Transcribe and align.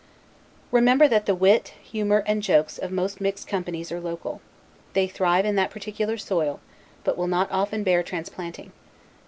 Remember 0.71 1.07
that 1.07 1.27
the 1.27 1.35
wit, 1.35 1.75
humor, 1.79 2.23
and 2.25 2.41
jokes, 2.41 2.79
of 2.79 2.89
most 2.91 3.21
mixed 3.21 3.47
companies 3.47 3.91
are 3.91 3.99
local. 3.99 4.41
They 4.93 5.07
thrive 5.07 5.45
in 5.45 5.53
that 5.57 5.69
particular 5.69 6.17
soil, 6.17 6.59
but 7.03 7.19
will 7.19 7.27
not 7.27 7.51
often 7.51 7.83
bear 7.83 8.01
transplanting. 8.01 8.71